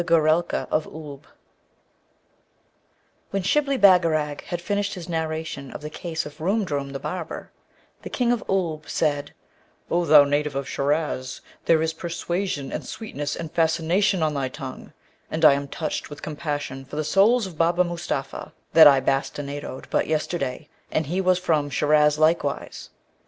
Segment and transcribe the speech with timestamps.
[0.03, 1.21] GOORELKA OF OOLB
[3.29, 7.51] When Shibli Bagarag had finished his narration of the case of Roomdroom the barber,
[8.01, 9.35] the King of Oolb said,
[9.91, 14.91] 'O thou, native of Shiraz, there is persuasion and sweetness and fascination on thy tongue,
[15.29, 19.85] and I am touched with compassion for the soles of Baba Mustapha, that I bastinadoed
[19.91, 22.89] but yesterday, and he was from Shiraz likewise.'